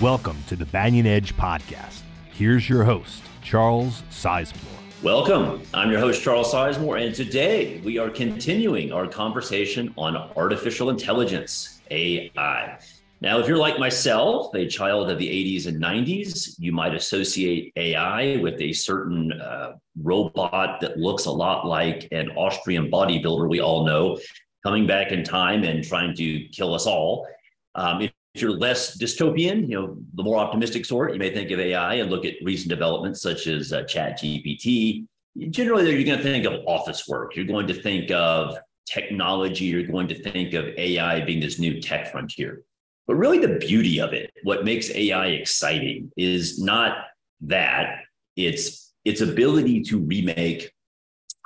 [0.00, 2.02] Welcome to the Banyan Edge Podcast.
[2.30, 4.62] Here's your host, Charles Sizemore.
[5.02, 5.60] Welcome.
[5.74, 11.80] I'm your host, Charles Sizemore, and today we are continuing our conversation on artificial intelligence,
[11.90, 12.78] AI.
[13.20, 17.72] Now, if you're like myself, a child of the 80s and 90s, you might associate
[17.74, 23.60] AI with a certain uh, robot that looks a lot like an Austrian bodybuilder we
[23.60, 24.16] all know
[24.64, 27.26] coming back in time and trying to kill us all.
[27.74, 31.50] Um, if, if you're less dystopian, you know, the more optimistic sort, you may think
[31.50, 35.06] of AI and look at recent developments such as uh, Chat GPT.
[35.50, 37.34] Generally, you're going to think of office work.
[37.36, 38.56] You're going to think of
[38.86, 39.66] technology.
[39.66, 42.62] You're going to think of AI being this new tech frontier.
[43.06, 46.98] But really, the beauty of it, what makes AI exciting, is not
[47.40, 48.00] that
[48.36, 50.70] it's its ability to remake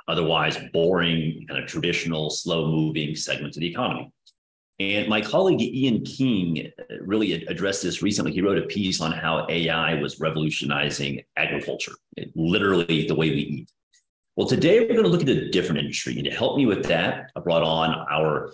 [0.07, 4.11] otherwise boring, kind of traditional, slow moving segments of the economy.
[4.79, 6.71] And my colleague Ian King
[7.01, 8.31] really addressed this recently.
[8.31, 11.93] He wrote a piece on how AI was revolutionizing agriculture,
[12.35, 13.71] literally the way we eat.
[14.35, 16.15] Well, today we're going to look at a different industry.
[16.15, 18.51] And to help me with that, I brought on our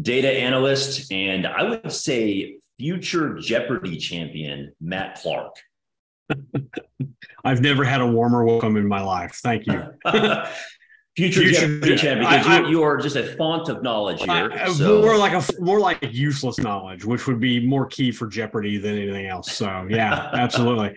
[0.00, 5.56] data analyst, and I would say future Jeopardy champion, Matt Clark.
[7.44, 9.40] I've never had a warmer welcome in my life.
[9.42, 9.82] Thank you.
[11.16, 14.50] future, future Jeopardy champion, because I, I, you, are just a font of knowledge here.
[14.52, 15.00] I, so.
[15.00, 18.96] More like a more like useless knowledge, which would be more key for Jeopardy than
[18.96, 19.52] anything else.
[19.52, 20.96] So yeah, absolutely.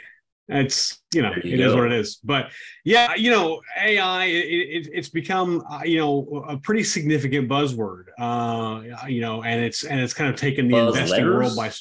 [0.50, 1.70] It's you know you it go.
[1.70, 2.18] is what it is.
[2.24, 2.52] But
[2.84, 8.06] yeah, you know AI it, it, it's become uh, you know a pretty significant buzzword.
[8.20, 11.56] Uh, you know, and it's and it's kind of taken the Buzz investing letters?
[11.56, 11.72] world by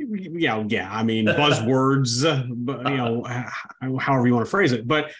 [0.00, 2.22] yeah yeah i mean buzzwords
[2.64, 3.24] but you know
[3.98, 5.10] however you want to phrase it but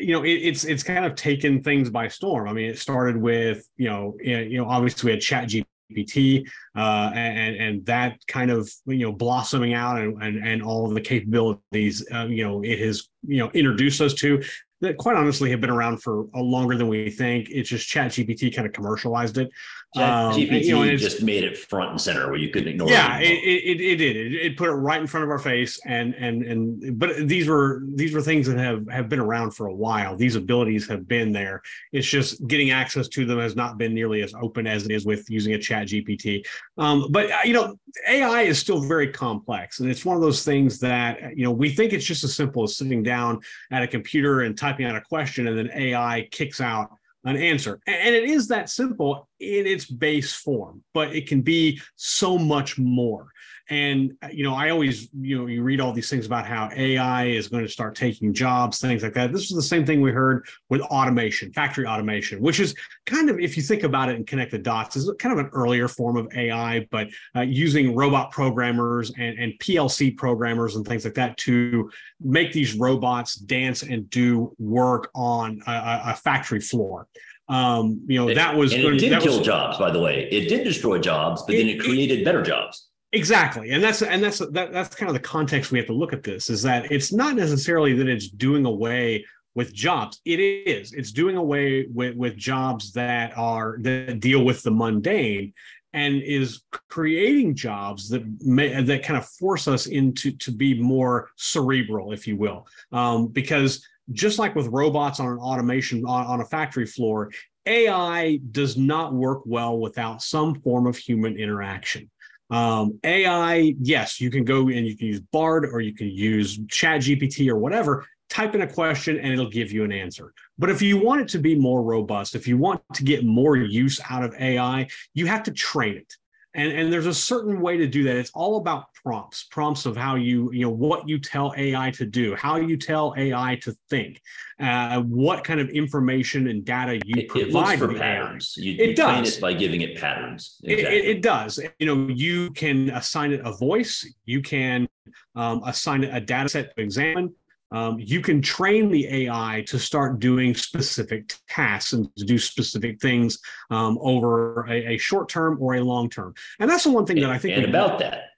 [0.00, 3.16] you know it, it's it's kind of taken things by storm i mean it started
[3.16, 5.48] with you know you know obviously we had chat
[5.92, 6.44] GPT,
[6.76, 10.94] uh, and and that kind of you know blossoming out and and, and all of
[10.94, 14.42] the capabilities uh, you know it has you know introduced us to
[14.80, 17.48] that quite honestly have been around for a longer than we think.
[17.50, 19.50] It's just Chat GPT kind of commercialized it.
[19.96, 23.18] Um, GPT you know, just made it front and center where you couldn't ignore yeah,
[23.18, 23.22] it.
[23.22, 24.16] Yeah, it, it, it, did.
[24.16, 27.48] It, it put it right in front of our face, and and and but these
[27.48, 30.16] were these were things that have have been around for a while.
[30.16, 31.62] These abilities have been there.
[31.92, 35.06] It's just getting access to them has not been nearly as open as it is
[35.06, 36.44] with using a Chat GPT.
[36.78, 40.44] Um, but uh, you know, AI is still very complex, and it's one of those
[40.44, 43.40] things that you know we think it's just as simple as sitting down
[43.70, 46.90] at a computer and typing out a question, and then AI kicks out
[47.26, 47.80] an answer.
[47.86, 52.78] And it is that simple in its base form, but it can be so much
[52.78, 53.32] more.
[53.68, 57.26] And you know, I always, you know, you read all these things about how AI
[57.26, 59.32] is going to start taking jobs, things like that.
[59.32, 62.74] This is the same thing we heard with automation, factory automation, which is
[63.06, 65.50] kind of, if you think about it and connect the dots, is kind of an
[65.52, 71.04] earlier form of AI, but uh, using robot programmers and, and PLC programmers and things
[71.04, 71.90] like that to
[72.20, 77.08] make these robots dance and do work on a, a factory floor.
[77.48, 80.28] Um, you know, that was and it did kill was, jobs, by the way.
[80.32, 82.85] It did destroy jobs, but it, then it created it, better jobs.
[83.16, 86.12] Exactly, and that's and that's that, that's kind of the context we have to look
[86.12, 86.50] at this.
[86.50, 90.20] Is that it's not necessarily that it's doing away with jobs.
[90.26, 90.92] It is.
[90.92, 95.54] It's doing away with with jobs that are that deal with the mundane,
[95.94, 101.30] and is creating jobs that may that kind of force us into to be more
[101.36, 103.82] cerebral, if you will, um, because
[104.12, 107.30] just like with robots on an automation on, on a factory floor,
[107.64, 112.10] AI does not work well without some form of human interaction.
[112.50, 116.58] Um, AI, yes, you can go and you can use Bard or you can use
[116.68, 120.32] Chat GPT or whatever, type in a question and it'll give you an answer.
[120.58, 123.56] But if you want it to be more robust, if you want to get more
[123.56, 126.14] use out of AI, you have to train it
[126.56, 128.16] and and there's a certain way to do that.
[128.16, 132.04] It's all about prompts prompts of how you you know what you tell ai to
[132.04, 134.20] do how you tell ai to think
[134.58, 138.56] uh, what kind of information and data you it, provide it for patterns.
[138.56, 139.36] You, it you does.
[139.36, 140.58] it by giving it patterns.
[140.64, 140.96] Exactly.
[140.96, 141.60] it, it, does.
[141.78, 144.04] You know you can assign it a voice.
[144.24, 144.88] You can
[145.36, 147.34] um, assign it a data set to examine
[147.72, 153.00] um, you can train the AI to start doing specific tasks and to do specific
[153.00, 153.38] things
[153.70, 156.34] um, over a, a, short term or a long term.
[156.60, 157.56] And that's the one thing that I think.
[157.56, 158.30] And about that,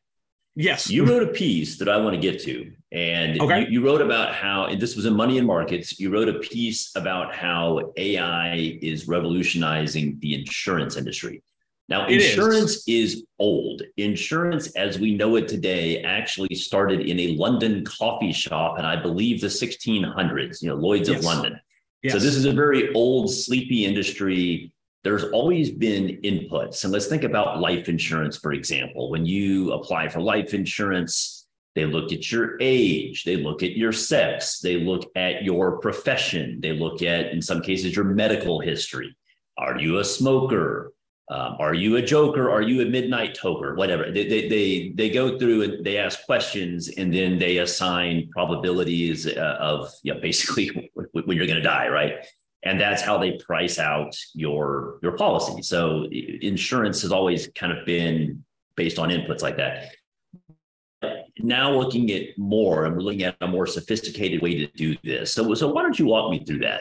[0.55, 3.61] yes, you wrote a piece that I want to get to, and okay.
[3.61, 6.01] you, you wrote about how and this was in Money and Markets.
[6.01, 11.43] You wrote a piece about how AI is revolutionizing the insurance industry.
[11.88, 13.14] Now, it insurance is.
[13.14, 13.25] is.
[13.38, 13.82] old.
[13.96, 18.96] Insurance, as we know it today, actually started in a London coffee shop, and I
[19.00, 21.19] believe the 1600s, you know, Lloyd's yes.
[21.19, 21.58] of London.
[22.02, 22.12] Yes.
[22.12, 24.73] So this is a very old, sleepy industry.
[25.02, 26.85] There's always been inputs.
[26.85, 29.11] And let's think about life insurance, for example.
[29.11, 33.93] When you apply for life insurance, They look at your age, they look at your
[33.93, 39.17] sex, they look at your profession, they look at, in some cases, your medical history.
[39.56, 40.93] Are you a smoker?
[41.31, 42.51] Um, are you a joker?
[42.51, 43.77] Are you a midnight toker?
[43.77, 44.11] Whatever.
[44.11, 49.27] They, they, they, they go through and they ask questions and then they assign probabilities
[49.27, 52.27] uh, of you know, basically when you're going to die, right?
[52.65, 55.63] And that's how they price out your your policy.
[55.63, 58.45] So insurance has always kind of been
[58.75, 59.93] based on inputs like that.
[61.39, 65.33] Now looking at more, and we're looking at a more sophisticated way to do this.
[65.33, 66.81] So, so why don't you walk me through that?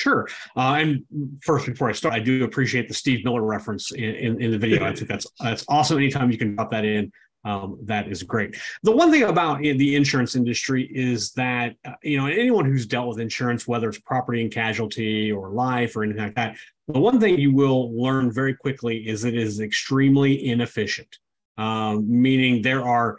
[0.00, 0.26] Sure.
[0.56, 1.04] Uh, and
[1.42, 4.58] first, before I start, I do appreciate the Steve Miller reference in, in, in, the
[4.58, 4.82] video.
[4.82, 5.98] I think that's that's awesome.
[5.98, 7.12] Anytime you can drop that in,
[7.44, 8.56] um, that is great.
[8.82, 13.08] The one thing about the insurance industry is that uh, you know anyone who's dealt
[13.08, 16.56] with insurance, whether it's property and casualty or life or anything like that,
[16.88, 21.18] the one thing you will learn very quickly is it is extremely inefficient.
[21.58, 23.18] Um, meaning there are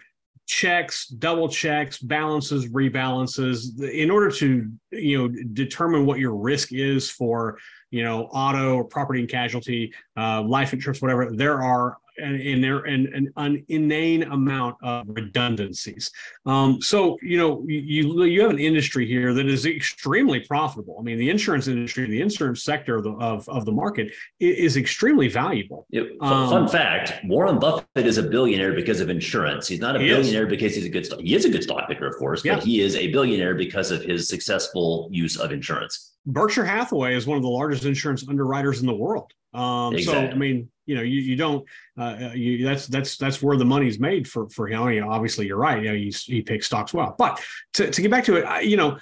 [0.51, 7.09] checks, double checks, balances, rebalances in order to you know determine what your risk is
[7.09, 7.57] for
[7.89, 11.31] you know auto or property and casualty, uh, life insurance, whatever.
[11.31, 16.11] There are and, in there an, an inane amount of redundancies.
[16.45, 20.97] Um, so you know you you have an industry here that is extremely profitable.
[20.99, 24.77] I mean, the insurance industry, the insurance sector of the, of, of the market is,
[24.77, 25.85] extremely valuable.
[26.21, 29.67] Um, fun fact: Warren Buffett is a billionaire because of insurance.
[29.67, 30.49] He's not a billionaire is.
[30.49, 31.19] because he's a good stock.
[31.19, 32.55] He is a good stock picker, of course, yeah.
[32.55, 36.13] but he is a billionaire because of his successful use of insurance.
[36.25, 39.31] Berkshire Hathaway is one of the largest insurance underwriters in the world.
[39.53, 40.27] Um, exactly.
[40.27, 41.65] So I mean, you know, you, you don't.
[41.97, 44.89] Uh, uh, you, that's that's that's where the money's made for for him.
[44.89, 45.81] You know, obviously, you're right.
[45.81, 47.15] You know, he, he picks stocks well.
[47.17, 47.41] But
[47.75, 48.97] to, to get back to it, I, you know,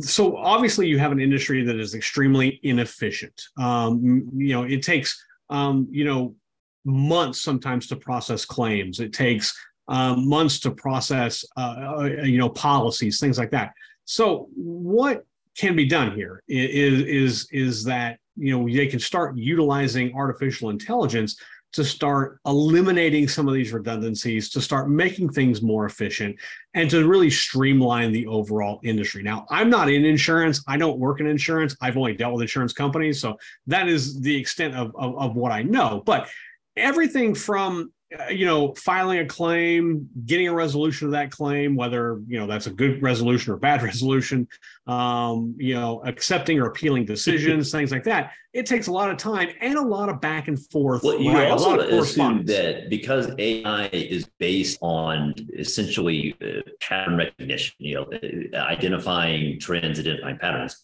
[0.00, 3.42] so obviously you have an industry that is extremely inefficient.
[3.58, 5.20] Um, you know, it takes
[5.50, 6.36] um, you know
[6.84, 9.00] months sometimes to process claims.
[9.00, 9.52] It takes
[9.88, 13.72] um, months to process uh, uh you know policies, things like that.
[14.04, 15.26] So what
[15.58, 20.70] can be done here is is is that you know they can start utilizing artificial
[20.70, 21.36] intelligence
[21.72, 26.34] to start eliminating some of these redundancies to start making things more efficient
[26.74, 29.22] and to really streamline the overall industry.
[29.22, 30.62] Now i'm not in insurance.
[30.66, 31.76] I don't work in insurance.
[31.80, 33.36] I've only dealt with insurance companies so
[33.66, 36.02] that is the extent of, of, of what i know.
[36.04, 36.28] But
[36.76, 37.92] everything from
[38.30, 42.68] you know, filing a claim, getting a resolution of that claim, whether you know that's
[42.68, 44.46] a good resolution or bad resolution,
[44.86, 48.32] um, you know, accepting or appealing decisions, things like that.
[48.52, 51.02] It takes a lot of time and a lot of back and forth.
[51.02, 51.50] Well, you right?
[51.50, 58.10] also assume that because AI is based on essentially uh, pattern recognition, you know,
[58.54, 60.80] uh, identifying trends, identifying patterns.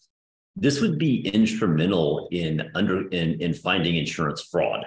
[0.55, 4.85] This would be instrumental in under in in finding insurance fraud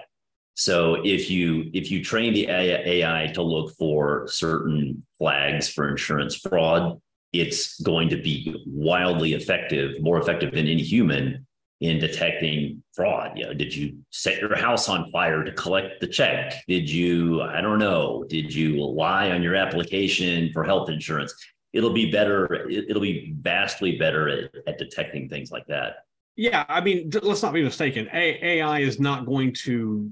[0.57, 6.35] so if you if you train the AI to look for certain flags for insurance
[6.35, 6.99] fraud,
[7.35, 11.47] it's going to be wildly effective, more effective than any human
[11.83, 13.37] in detecting fraud.
[13.37, 16.65] You know, did you set your house on fire to collect the check?
[16.67, 21.35] Did you, I don't know, did you lie on your application for health insurance?
[21.75, 25.97] It'll be better, it'll be vastly better at, at detecting things like that.
[26.37, 28.09] Yeah, I mean, let's not be mistaken.
[28.13, 30.11] AI is not going to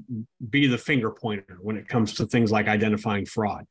[0.48, 3.66] be the finger pointer when it comes to things like identifying fraud.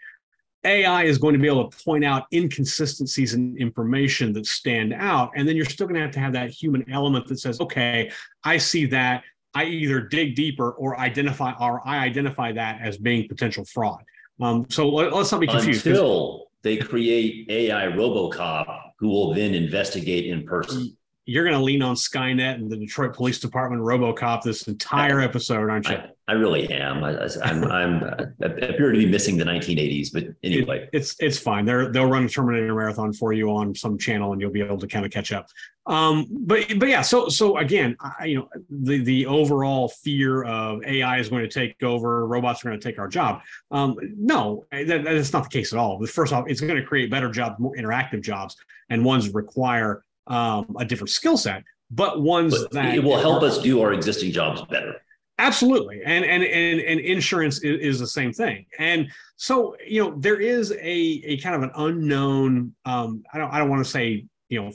[0.64, 5.32] AI is going to be able to point out inconsistencies in information that stand out.
[5.36, 8.12] And then you're still going to have to have that human element that says, okay,
[8.44, 9.24] I see that.
[9.56, 14.04] I either dig deeper or identify, or I identify that as being potential fraud.
[14.40, 15.86] Um, so let, us not be confused.
[15.86, 21.82] Until they create AI Robocop who will then investigate in person you're going to lean
[21.82, 25.96] on Skynet and the Detroit Police Department, RoboCop this entire episode, aren't you?
[25.96, 27.04] I, I really am.
[27.04, 27.12] I,
[27.44, 31.38] am I'm, I'm I appear to be missing the 1980s, but anyway, it, it's it's
[31.38, 31.66] fine.
[31.66, 34.78] They're they'll run a Terminator marathon for you on some channel, and you'll be able
[34.78, 35.48] to kind of catch up.
[35.86, 40.84] Um, but but yeah, so so again, I, you know, the the overall fear of
[40.86, 43.42] AI is going to take over, robots are going to take our job.
[43.72, 46.06] Um, no, that, that's not the case at all.
[46.06, 48.56] First off, it's going to create better jobs, more interactive jobs,
[48.90, 53.44] and ones require um, a different skill set, but ones but that it will help
[53.44, 54.96] us do our existing jobs better.
[55.40, 58.66] Absolutely, and and and and insurance is, is, the same thing.
[58.78, 62.74] And so you know there is a a kind of an unknown.
[62.86, 64.72] Um, I don't I don't want to say you know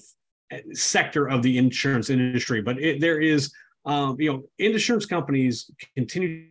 [0.72, 3.52] sector of the insurance industry, but it, there is
[3.84, 6.46] um, you know insurance companies continue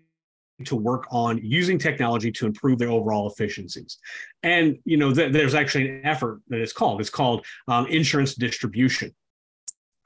[0.66, 3.98] to work on using technology to improve their overall efficiencies.
[4.44, 7.00] And you know, th- there's actually an effort that it's called.
[7.02, 9.14] It's called um, insurance distribution.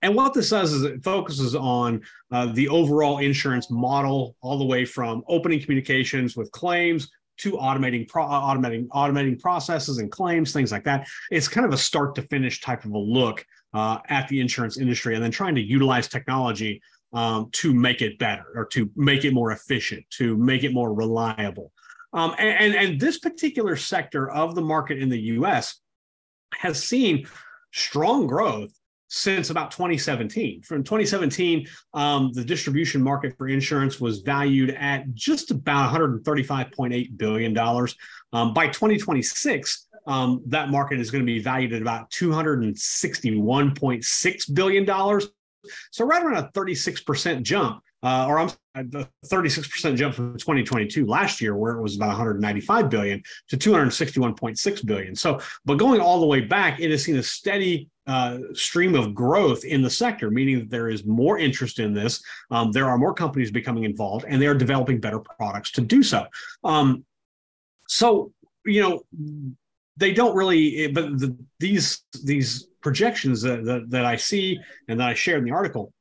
[0.02, 4.66] And what this does is it focuses on uh, the overall insurance model, all the
[4.66, 10.54] way from opening communications with claims to automating pro- uh, automating automating processes and claims,
[10.54, 11.08] things like that.
[11.30, 14.78] It's kind of a start to finish type of a look uh, at the insurance
[14.78, 16.82] industry, and then trying to utilize technology
[17.14, 20.94] um, to make it better or to make it more efficient, to make it more
[20.94, 21.74] reliable.
[22.14, 25.80] Um, and, and, and this particular sector of the market in the U.S.
[26.56, 27.28] has seen
[27.72, 28.72] strong growth
[29.08, 30.62] since about 2017.
[30.62, 37.54] From 2017, um, the distribution market for insurance was valued at just about 135.8 billion
[37.54, 37.96] dollars.
[38.32, 44.86] Um, by 2026, um, that market is going to be valued at about 261.6 billion
[44.86, 45.28] dollars.
[45.92, 51.40] So right around a 36% jump, uh, or I'm a 36% jump from 2022 last
[51.42, 55.16] year, where it was about 195 billion to 261.6 billion.
[55.16, 59.14] So, but going all the way back, it has seen a steady uh, stream of
[59.14, 62.22] growth in the sector, meaning that there is more interest in this.
[62.50, 66.02] Um, there are more companies becoming involved, and they are developing better products to do
[66.02, 66.26] so.
[66.64, 67.06] Um,
[67.88, 68.32] so,
[68.66, 69.04] you know,
[69.98, 75.10] they don't really, but the, these these projections that, that, that I see and that
[75.10, 75.94] I share in the article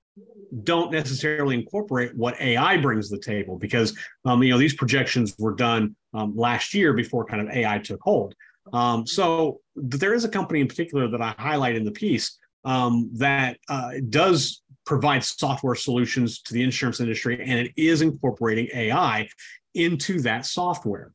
[0.64, 5.34] don't necessarily incorporate what AI brings to the table because um, you know these projections
[5.38, 8.34] were done um, last year before kind of AI took hold.
[8.72, 13.10] Um, so there is a company in particular that I highlight in the piece um,
[13.14, 19.28] that uh, does provide software solutions to the insurance industry, and it is incorporating AI
[19.75, 21.12] into that software.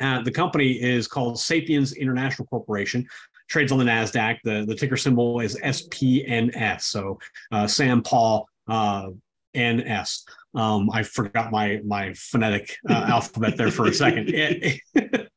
[0.00, 3.06] Uh, the company is called Sapiens International Corporation
[3.48, 4.38] trades on the NASDAQ.
[4.44, 6.82] The, the ticker symbol is SPNS.
[6.82, 7.18] So
[7.52, 9.08] uh, Sam Paul uh,
[9.56, 10.24] NS.
[10.54, 14.30] Um, I forgot my my phonetic uh, alphabet there for a second.
[14.30, 15.30] It, it,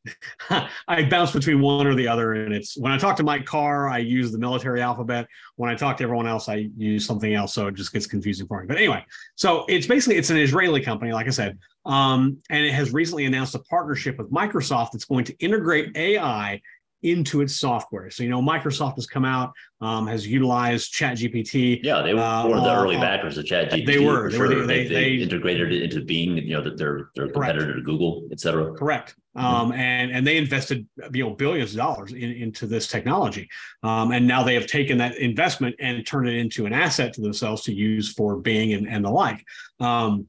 [0.87, 3.89] I bounce between one or the other, and it's when I talk to Mike Carr,
[3.89, 5.27] I use the military alphabet.
[5.57, 8.47] When I talk to everyone else, I use something else, so it just gets confusing
[8.47, 8.67] for me.
[8.67, 12.73] But anyway, so it's basically it's an Israeli company, like I said, um, and it
[12.73, 16.61] has recently announced a partnership with Microsoft that's going to integrate AI
[17.01, 18.09] into its software.
[18.09, 21.79] So, you know, Microsoft has come out, um, has utilized ChatGPT.
[21.83, 23.85] Yeah, they were uh, one of the early backers of ChatGPT.
[23.85, 24.29] They were.
[24.29, 24.47] They, sure.
[24.49, 27.77] were they, they, they, integrated it into Bing, you know, that their their competitor correct.
[27.77, 28.73] to Google, et cetera.
[28.73, 29.15] Correct.
[29.37, 29.45] Mm-hmm.
[29.45, 33.47] Um, and and they invested you know billions of dollars in, into this technology,
[33.83, 37.21] um, and now they have taken that investment and turned it into an asset to
[37.21, 39.45] themselves to use for Bing and, and the like.
[39.79, 40.27] Um,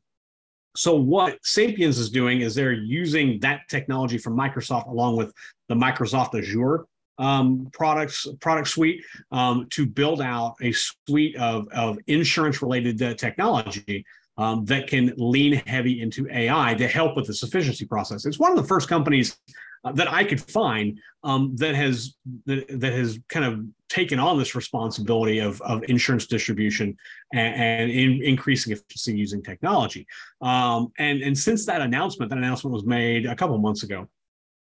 [0.76, 5.32] so what Sapiens is doing is they're using that technology from Microsoft along with
[5.68, 6.86] the Microsoft Azure
[7.18, 13.14] um, products product suite um, to build out a suite of, of insurance related uh,
[13.14, 14.04] technology
[14.38, 18.24] um, that can lean heavy into AI to help with the sufficiency process.
[18.24, 19.36] It's one of the first companies
[19.84, 22.14] uh, that I could find um, that has
[22.46, 26.96] that, that, has kind of taken on this responsibility of, of insurance distribution
[27.32, 30.06] and, and in, increasing efficiency using technology.
[30.40, 34.08] Um, and and since that announcement, that announcement was made a couple months ago,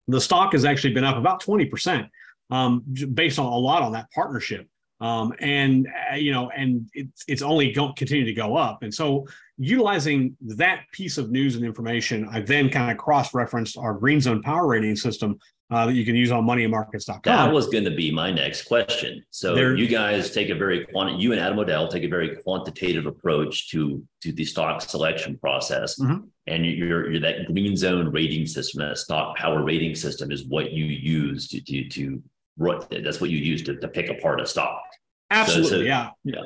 [0.08, 2.06] the stock has actually been up about twenty percent
[2.50, 2.82] um,
[3.14, 4.68] based on a lot on that partnership.
[5.02, 8.84] Um, and uh, you know, and it's it's only going continue to go up.
[8.84, 9.26] And so,
[9.58, 14.20] utilizing that piece of news and information, I then kind of cross referenced our Green
[14.20, 15.40] Zone power rating system
[15.72, 17.20] uh, that you can use on moneyandmarkets.com.
[17.24, 19.24] That was going to be my next question.
[19.30, 22.36] So there, you guys take a very quant, you and Adam O'Dell take a very
[22.36, 26.26] quantitative approach to to the stock selection process, mm-hmm.
[26.46, 30.70] and you're, you're that Green Zone rating system, that stock power rating system, is what
[30.70, 32.22] you use to to to
[32.58, 34.82] that's what you use to, to pick apart a stock.
[35.30, 36.42] Absolutely, so, so, yeah, yeah.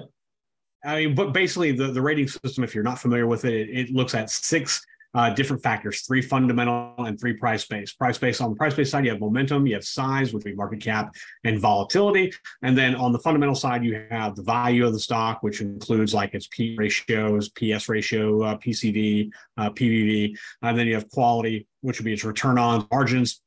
[0.84, 3.70] I mean, but basically, the, the rating system, if you're not familiar with it, it,
[3.70, 4.84] it looks at six
[5.14, 7.98] uh, different factors: three fundamental and three price based.
[7.98, 10.52] Price based on the price based side, you have momentum, you have size, which would
[10.52, 12.32] be market cap, and volatility.
[12.62, 16.14] And then on the fundamental side, you have the value of the stock, which includes
[16.14, 21.66] like its P ratios, PS ratio, uh, PCD, uh, PBV, and then you have quality,
[21.80, 23.40] which would be its return on margins,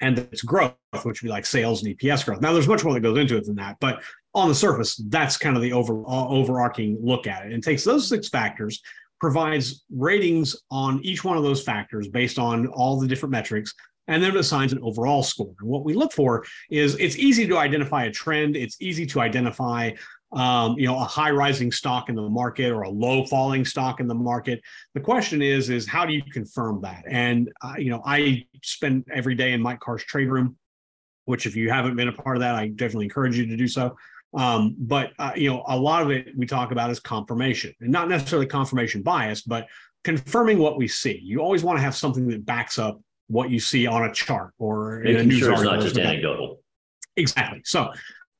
[0.00, 2.40] and its growth, which would be like sales and EPS growth.
[2.40, 4.02] Now, there's much more that goes into it than that, but
[4.34, 7.52] on the surface, that's kind of the over, uh, overarching look at it.
[7.52, 8.80] And takes those six factors,
[9.20, 13.74] provides ratings on each one of those factors based on all the different metrics,
[14.08, 15.54] and then it assigns an overall score.
[15.60, 18.56] And what we look for is it's easy to identify a trend.
[18.56, 19.92] It's easy to identify
[20.32, 24.00] um, you know, a high rising stock in the market or a low falling stock
[24.00, 24.60] in the market.
[24.94, 27.04] The question is, is how do you confirm that?
[27.08, 30.56] And uh, you know, I spend every day in Mike Carr's trade room,
[31.24, 33.66] which if you haven't been a part of that, I definitely encourage you to do
[33.66, 33.96] so.
[34.32, 37.90] Um, but uh, you know, a lot of it we talk about is confirmation, and
[37.90, 39.66] not necessarily confirmation bias, but
[40.04, 41.18] confirming what we see.
[41.22, 44.52] You always want to have something that backs up what you see on a chart
[44.58, 45.72] or in a news sure article.
[45.74, 46.60] It's not just anecdotal.
[47.16, 47.62] Exactly.
[47.64, 47.92] So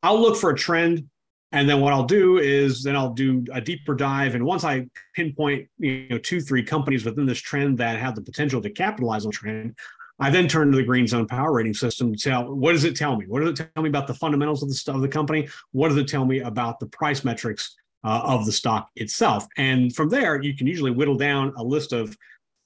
[0.03, 1.09] I'll look for a trend
[1.53, 4.35] And then what I'll do is then I'll do a deeper dive.
[4.35, 8.23] And once I pinpoint, you know, two, three companies within this trend that have the
[8.23, 9.77] potential to capitalize on trend,
[10.21, 12.95] I then turn to the Green Zone Power Rating System to tell what does it
[12.95, 13.27] tell me?
[13.27, 15.49] What does it tell me about the fundamentals of the of the company?
[15.73, 19.47] What does it tell me about the price metrics uh, of the stock itself?
[19.57, 22.17] And from there, you can usually whittle down a list of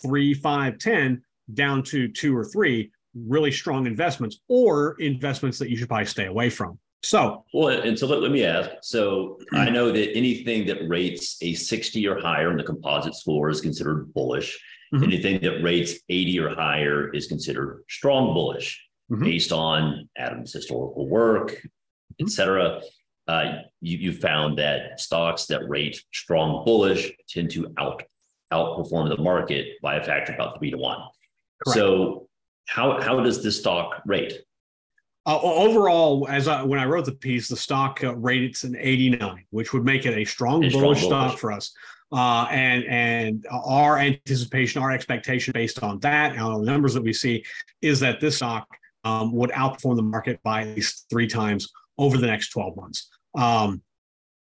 [0.02, 1.22] three, five, ten
[1.52, 6.26] down to two or three really strong investments or investments that you should probably stay
[6.26, 6.78] away from.
[7.04, 8.70] So, well, and so let, let me ask.
[8.80, 13.50] So, I know that anything that rates a 60 or higher in the composite score
[13.50, 14.58] is considered bullish.
[14.94, 15.04] Mm-hmm.
[15.04, 18.82] Anything that rates 80 or higher is considered strong bullish
[19.12, 19.22] mm-hmm.
[19.22, 22.24] based on Adam's historical work, mm-hmm.
[22.24, 22.80] et cetera.
[23.28, 28.02] Uh, you, you found that stocks that rate strong bullish tend to out
[28.52, 31.00] outperform the market by a factor of about three to one.
[31.64, 31.74] Correct.
[31.76, 32.28] So,
[32.66, 34.40] how how does this stock rate?
[35.26, 39.44] Uh, overall, as I, when I wrote the piece, the stock uh, rated an 89,
[39.50, 41.72] which would make it a strong, a bullish, strong stock for us.
[42.12, 47.02] Uh, and and our anticipation, our expectation based on that and on the numbers that
[47.02, 47.44] we see,
[47.80, 48.68] is that this stock
[49.04, 53.08] um, would outperform the market by at least three times over the next 12 months.
[53.36, 53.82] Um,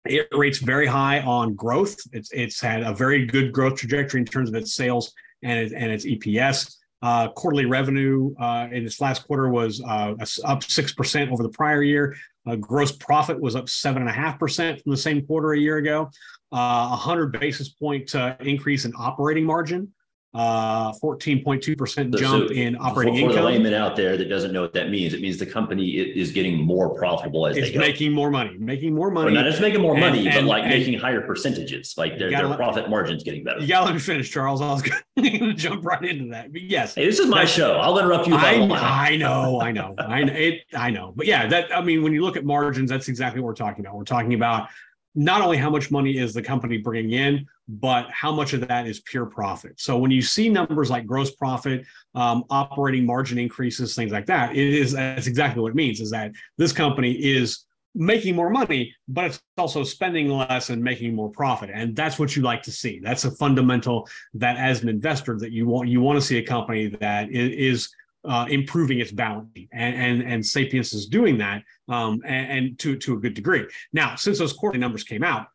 [0.05, 1.97] it rates very high on growth.
[2.11, 5.13] It's it's had a very good growth trajectory in terms of its sales
[5.43, 6.75] and its, and its EPS.
[7.03, 10.13] Uh, quarterly revenue uh, in this last quarter was uh,
[10.45, 12.15] up 6% over the prior year.
[12.47, 16.09] Uh, gross profit was up 7.5% from the same quarter a year ago.
[16.53, 19.91] Uh, 100 basis point uh, increase in operating margin
[20.33, 23.29] uh, 14.2% jump so in operating for, for income.
[23.29, 25.91] For the layman out there that doesn't know what that means, it means the company
[25.91, 27.79] is getting more profitable as it's they go.
[27.79, 29.31] making more money, making more money.
[29.31, 31.93] Well, not just making more money, and, but like and, making higher percentages.
[31.97, 33.59] Like their, their let, profit margins getting better.
[33.59, 34.61] You got to let me finish, Charles.
[34.61, 35.01] I was going
[35.39, 36.51] to jump right into that.
[36.51, 37.77] But yes, hey, this is my show.
[37.77, 38.33] I'll interrupt you.
[38.33, 41.13] I, I know, I know, I know, it, I know.
[41.15, 43.85] But yeah, that I mean, when you look at margins, that's exactly what we're talking
[43.85, 43.95] about.
[43.97, 44.69] We're talking about
[45.15, 48.87] not only how much money is the company bringing in, but how much of that
[48.87, 49.79] is pure profit.
[49.79, 54.55] So when you see numbers like gross profit, um, operating margin increases, things like that,
[54.55, 56.01] it is that's exactly what it means.
[56.01, 61.15] Is that this company is making more money, but it's also spending less and making
[61.15, 62.99] more profit, and that's what you like to see.
[62.99, 66.43] That's a fundamental that as an investor that you want you want to see a
[66.43, 67.89] company that is
[68.25, 72.95] uh, improving its balance and, and and Sapiens is doing that, um, and, and, to
[72.97, 73.65] to a good degree.
[73.91, 75.47] Now, since those quarterly numbers came out,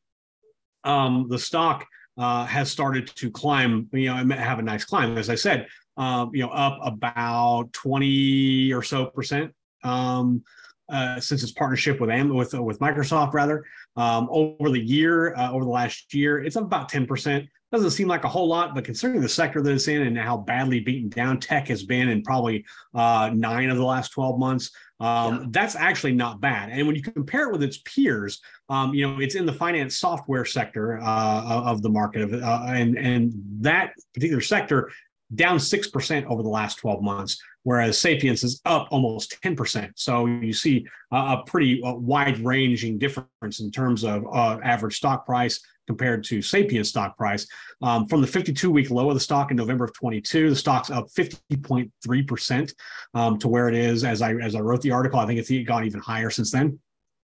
[0.85, 1.87] um, the stock
[2.19, 3.89] uh, has started to climb.
[3.93, 5.67] You know, have a nice climb, as I said.
[5.97, 9.53] Uh, you know, up about twenty or so percent
[9.83, 10.43] um,
[10.89, 13.33] uh, since its partnership with with with Microsoft.
[13.33, 13.65] Rather,
[13.97, 17.49] um, over the year, uh, over the last year, it's up about ten percent.
[17.71, 20.39] Doesn't seem like a whole lot, but considering the sector that it's in and how
[20.39, 24.71] badly beaten down tech has been in probably uh, nine of the last 12 months,
[25.01, 25.47] um, yeah.
[25.51, 26.71] that's actually not bad.
[26.71, 29.99] And when you compare it with its peers, um, you know, it's in the finance
[29.99, 34.91] software sector uh, of the market, uh, and and that particular sector
[35.35, 39.91] down 6% over the last 12 months, whereas Sapiens is up almost 10%.
[39.95, 45.27] So you see a pretty uh, wide ranging difference in terms of uh, average stock
[45.27, 47.49] price compared to Sapiens stock price.
[47.83, 50.91] Um, from the 52 week low of the stock in November of 22, the stock's
[50.91, 52.75] up 50.3%
[53.15, 55.19] um, to where it is as I, as I wrote the article.
[55.19, 56.79] I think it's gone even higher since then.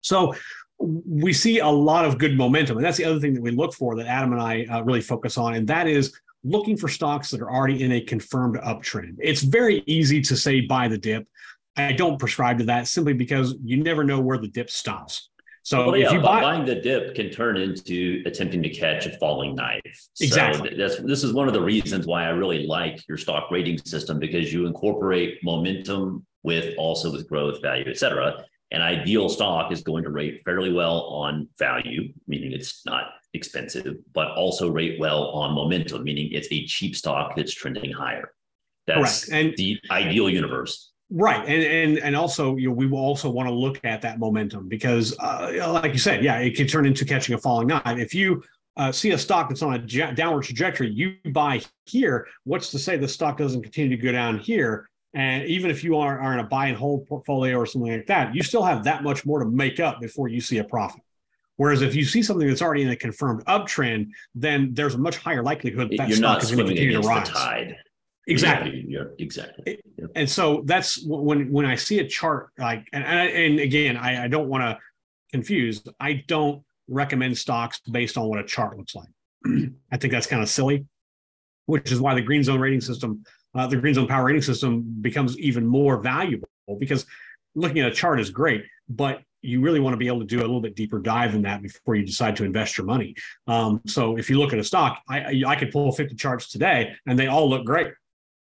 [0.02, 0.34] So
[0.80, 2.78] we see a lot of good momentum.
[2.78, 5.02] And that's the other thing that we look for that Adam and I uh, really
[5.02, 5.54] focus on.
[5.54, 9.18] And that is looking for stocks that are already in a confirmed uptrend.
[9.20, 11.28] It's very easy to say buy the dip.
[11.76, 15.30] I don't prescribe to that simply because you never know where the dip stops.
[15.68, 19.06] So well, yeah, if you buy buying the dip can turn into attempting to catch
[19.06, 20.08] a falling knife.
[20.22, 20.70] Exactly.
[20.70, 23.78] So that's this is one of the reasons why I really like your stock rating
[23.80, 28.46] system because you incorporate momentum with also with growth, value, et cetera.
[28.72, 33.98] An ideal stock is going to rate fairly well on value, meaning it's not expensive,
[34.14, 38.32] but also rate well on momentum, meaning it's a cheap stock that's trending higher.
[38.86, 39.48] That's Correct.
[39.48, 40.94] And the ideal universe.
[41.10, 44.20] Right, and and and also, you know, we will also want to look at that
[44.20, 47.82] momentum because, uh, like you said, yeah, it can turn into catching a falling knife.
[47.86, 48.44] If you
[48.76, 52.28] uh, see a stock that's on a j- downward trajectory, you buy here.
[52.44, 54.90] What's to say the stock doesn't continue to go down here?
[55.14, 58.08] And even if you are, are in a buy and hold portfolio or something like
[58.08, 61.02] that, you still have that much more to make up before you see a profit.
[61.56, 65.18] Whereas if you see something that's already in a confirmed uptrend, then there's a much
[65.18, 67.30] higher likelihood that You're stock is going to continue to rise.
[67.30, 67.78] tide.
[68.28, 68.86] Exactly.
[68.88, 69.80] Yeah, exactly.
[69.98, 70.12] Yep.
[70.16, 74.26] And so that's when when I see a chart like and and, and again I,
[74.26, 74.78] I don't want to
[75.32, 75.82] confuse.
[76.00, 79.08] I don't recommend stocks based on what a chart looks like.
[79.92, 80.86] I think that's kind of silly,
[81.66, 83.24] which is why the green zone rating system,
[83.56, 87.06] uh, the green zone power rating system becomes even more valuable because
[87.56, 90.40] looking at a chart is great, but you really want to be able to do
[90.40, 93.16] a little bit deeper dive in that before you decide to invest your money.
[93.48, 96.94] Um, so if you look at a stock, I, I could pull 50 charts today
[97.06, 97.94] and they all look great.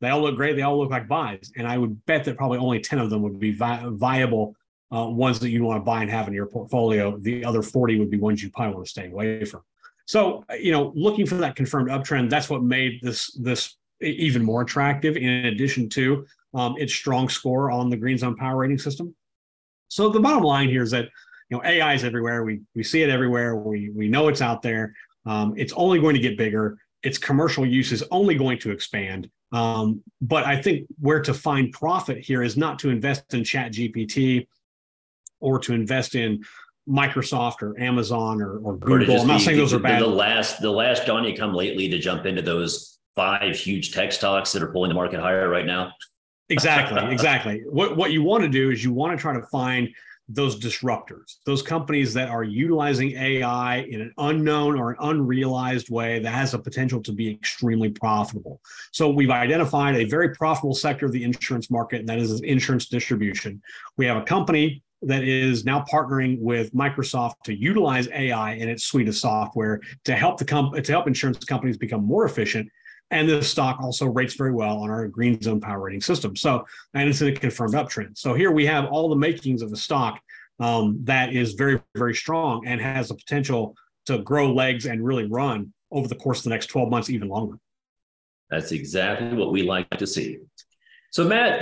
[0.04, 0.58] They all look great.
[0.58, 1.52] They all look like buys.
[1.56, 4.54] And I would bet that probably only 10 of them would be vi- viable
[4.94, 7.18] uh, ones that you want to buy and have in your portfolio.
[7.18, 9.62] The other 40 would be ones you probably want to stay away from.
[10.06, 14.62] So, you know, looking for that confirmed uptrend, that's what made this this even more
[14.62, 15.16] attractive.
[15.16, 19.16] In addition to um, its strong score on the Green Zone Power Rating System.
[19.88, 21.06] So the bottom line here is that
[21.50, 22.44] you know AI is everywhere.
[22.44, 23.56] We we see it everywhere.
[23.56, 24.94] We we know it's out there.
[25.26, 26.78] Um, it's only going to get bigger.
[27.04, 29.30] Its commercial use is only going to expand.
[29.54, 33.72] Um, but I think where to find profit here is not to invest in Chat
[33.72, 34.48] GPT
[35.39, 36.44] or to invest in
[36.89, 39.16] Microsoft or Amazon or, or Google.
[39.16, 40.02] Or I'm not saying those are bad.
[40.02, 44.52] The last the last Johnny come lately to jump into those five huge tech stocks
[44.54, 45.94] that are pulling the market higher right now.
[46.50, 47.63] exactly, exactly.
[47.70, 49.88] What what you want to do is you want to try to find
[50.30, 56.20] those disruptors, those companies that are utilizing AI in an unknown or an unrealized way
[56.20, 58.62] that has a potential to be extremely profitable.
[58.92, 62.88] So we've identified a very profitable sector of the insurance market, and that is insurance
[62.88, 63.62] distribution.
[63.98, 68.84] We have a company that is now partnering with Microsoft to utilize AI in its
[68.86, 72.70] suite of software to help the comp- to help insurance companies become more efficient
[73.13, 76.36] and this stock also rates very well on our green zone power rating system.
[76.36, 78.17] So, and it's in a confirmed uptrend.
[78.17, 80.19] So here we have all the makings of the stock
[80.60, 83.76] um, that is very, very strong and has the potential
[84.08, 87.30] to grow legs and really run over the course of the next 12 months, even
[87.30, 87.58] longer.
[88.49, 90.39] That's exactly what we like to see.
[91.13, 91.62] So Matt,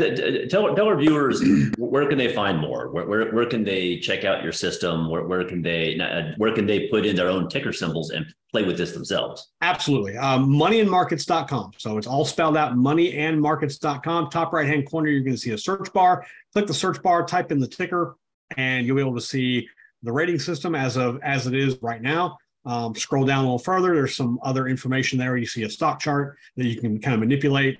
[0.49, 1.43] tell, tell our viewers
[1.77, 2.89] where can they find more?
[2.89, 5.09] Where, where, where can they check out your system?
[5.09, 8.25] Where, where can they uh, where can they put in their own ticker symbols and
[8.53, 9.51] play with this themselves?
[9.61, 10.15] Absolutely.
[10.15, 11.73] Um, moneyandmarkets.com.
[11.77, 14.29] So it's all spelled out moneyandmarkets.com.
[14.29, 16.25] Top right hand corner, you're going to see a search bar.
[16.53, 18.15] Click the search bar, type in the ticker,
[18.55, 19.67] and you'll be able to see
[20.01, 22.37] the rating system as of as it is right now.
[22.65, 23.95] Um, scroll down a little further.
[23.95, 25.35] There's some other information there.
[25.35, 27.79] You see a stock chart that you can kind of manipulate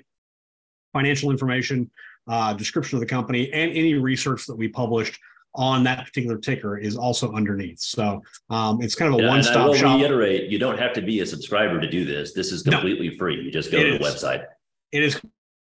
[0.94, 1.90] financial information,
[2.28, 5.20] uh, description of the company, and any research that we published
[5.54, 7.80] on that particular ticker is also underneath.
[7.80, 10.00] So um, it's kind of a I will shop.
[10.00, 12.34] Reiterate: you don't have to be a subscriber to do this.
[12.34, 13.42] This is completely no, free.
[13.42, 14.16] You just go to the is.
[14.16, 14.46] website.
[14.92, 15.20] It is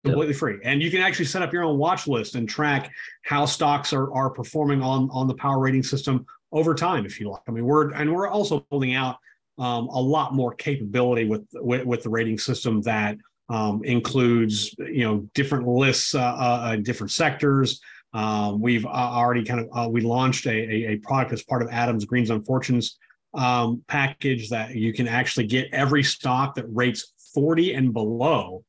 [0.04, 3.46] completely free, and you can actually set up your own watch list and track how
[3.46, 7.42] stocks are are performing on on the power rating system over time, if you like.
[7.48, 9.16] I mean, we're and we're also building out
[9.58, 13.16] um, a lot more capability with, with with the rating system that
[13.48, 17.80] um, includes you know different lists, uh, uh, different sectors.
[18.14, 21.62] Um, we've uh, already kind of uh, we launched a, a, a, product as part
[21.62, 22.98] of Adams Greens Zone Fortunes
[23.34, 28.64] um, package that you can actually get every stock that rates 40 and below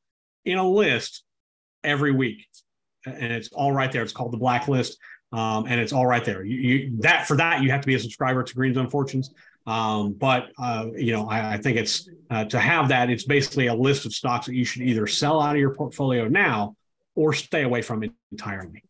[0.46, 1.24] in a list
[1.84, 2.48] every week,
[3.06, 4.04] and it's all right there.
[4.04, 4.98] It's called the Blacklist.
[5.34, 6.44] Um, and it's all right there.
[6.44, 9.34] You, you, that for that you have to be a subscriber to Greens Zone Fortunes.
[9.66, 13.10] Um, but uh, you know, I, I think it's uh, to have that.
[13.10, 16.28] It's basically a list of stocks that you should either sell out of your portfolio
[16.28, 16.76] now
[17.16, 18.84] or stay away from it entirely.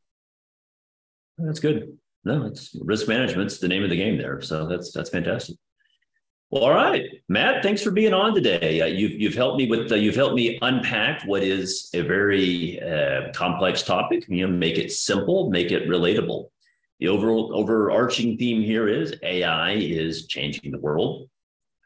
[1.38, 1.98] That's good.
[2.26, 4.42] No, it's risk management's the name of the game there.
[4.42, 5.58] So that's that's fantastic.
[6.50, 7.64] Well, all right, Matt.
[7.64, 8.82] Thanks for being on today.
[8.82, 12.82] Uh, you've you've helped me with uh, you've helped me unpack what is a very
[12.82, 14.26] uh, complex topic.
[14.28, 16.50] You know, make it simple, make it relatable
[17.00, 21.30] the overall overarching theme here is AI is changing the world.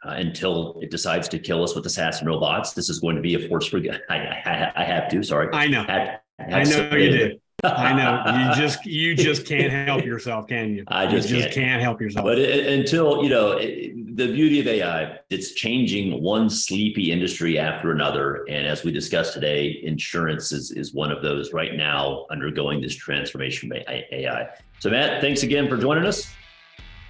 [0.05, 3.33] Uh, until it decides to kill us with assassin robots, this is going to be
[3.33, 3.99] a force for good.
[4.09, 5.23] I, I, I, have to.
[5.23, 5.49] Sorry.
[5.51, 5.81] I know.
[5.81, 7.41] I, I know you did.
[7.63, 10.83] I know you just you just can't help yourself, can you?
[10.87, 11.65] I just, you just can't.
[11.65, 11.81] can't.
[11.81, 12.25] help yourself.
[12.25, 17.59] But it, until you know it, the beauty of AI, it's changing one sleepy industry
[17.59, 18.43] after another.
[18.49, 22.95] And as we discussed today, insurance is is one of those right now undergoing this
[22.95, 24.47] transformation by AI.
[24.79, 26.33] So, Matt, thanks again for joining us.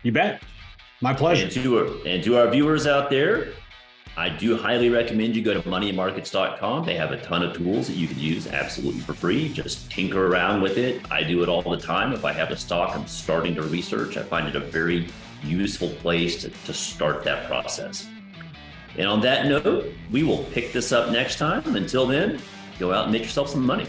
[0.04, 0.44] You bet.
[1.00, 1.44] My pleasure.
[1.44, 3.54] And to, our, and to our viewers out there,
[4.18, 6.86] I do highly recommend you go to moneymarkets.com.
[6.86, 9.48] They have a ton of tools that you can use absolutely for free.
[9.54, 11.10] Just tinker around with it.
[11.10, 12.12] I do it all the time.
[12.12, 15.08] If I have a stock I'm starting to research, I find it a very
[15.44, 18.08] useful place to, to start that process.
[18.98, 21.76] And on that note, we will pick this up next time.
[21.76, 22.40] Until then,
[22.80, 23.86] go out and make yourself some money.